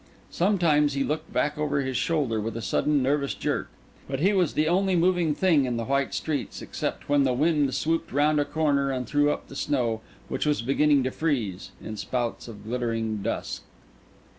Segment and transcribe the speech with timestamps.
[0.31, 3.69] Sometimes he looked back over his shoulder with a sudden nervous jerk;
[4.07, 7.71] but he was the only moving thing in the white streets, except when the wind
[7.75, 11.97] swooped round a corner and threw up the snow, which was beginning to freeze, in
[11.97, 13.61] spouts of glittering dust.